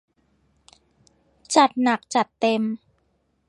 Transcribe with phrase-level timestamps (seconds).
[1.55, 2.61] จัดหนักจัดเต็ม!